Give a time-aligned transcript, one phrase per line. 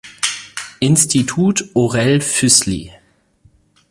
[0.81, 2.89] Institut Orell Füssli".